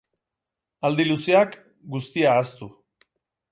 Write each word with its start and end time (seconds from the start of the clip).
Aldi 0.89 1.05
luzeak, 1.09 1.53
guztia 1.95 2.35
ahaztu. 2.37 2.71